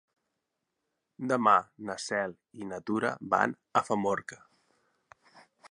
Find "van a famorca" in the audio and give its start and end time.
3.35-4.41